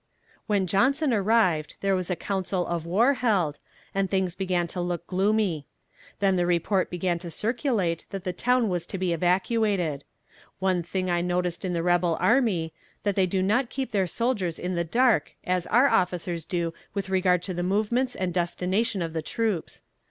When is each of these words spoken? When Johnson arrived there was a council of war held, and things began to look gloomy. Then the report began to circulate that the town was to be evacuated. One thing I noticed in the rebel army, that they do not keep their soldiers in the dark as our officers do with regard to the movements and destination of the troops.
When 0.47 0.65
Johnson 0.65 1.13
arrived 1.13 1.75
there 1.81 1.93
was 1.95 2.09
a 2.09 2.15
council 2.15 2.65
of 2.65 2.87
war 2.87 3.13
held, 3.13 3.59
and 3.93 4.09
things 4.09 4.33
began 4.33 4.65
to 4.69 4.81
look 4.81 5.05
gloomy. 5.05 5.67
Then 6.17 6.37
the 6.37 6.47
report 6.47 6.89
began 6.89 7.19
to 7.19 7.29
circulate 7.29 8.07
that 8.09 8.23
the 8.23 8.33
town 8.33 8.67
was 8.67 8.87
to 8.87 8.97
be 8.97 9.13
evacuated. 9.13 10.03
One 10.57 10.81
thing 10.81 11.11
I 11.11 11.21
noticed 11.21 11.63
in 11.63 11.73
the 11.73 11.83
rebel 11.83 12.17
army, 12.19 12.73
that 13.03 13.15
they 13.15 13.27
do 13.27 13.43
not 13.43 13.69
keep 13.69 13.91
their 13.91 14.07
soldiers 14.07 14.57
in 14.57 14.73
the 14.73 14.83
dark 14.83 15.33
as 15.43 15.67
our 15.67 15.87
officers 15.87 16.45
do 16.45 16.73
with 16.95 17.09
regard 17.09 17.43
to 17.43 17.53
the 17.53 17.61
movements 17.61 18.15
and 18.15 18.33
destination 18.33 19.03
of 19.03 19.13
the 19.13 19.21
troops. 19.21 19.83